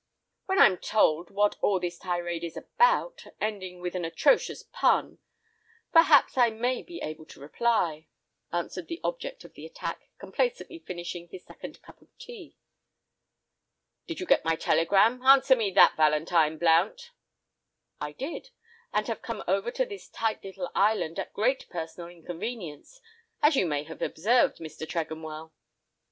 [0.47, 5.19] "When I'm told what all this tirade is about, ending with an atrocious pun,
[5.91, 8.07] perhaps I may be able to reply,"
[8.51, 12.57] answered the object of the attack, complacently finishing his second cup of tea.
[14.07, 15.21] "Did you get my telegram?
[15.21, 17.11] Answer me that, Valentine Blount."
[17.99, 18.49] "I did,
[18.91, 23.01] and have come over to this tight little island at great personal inconvenience,
[23.43, 24.89] as you may have observed, Mr.
[24.89, 25.53] Tregonwell!"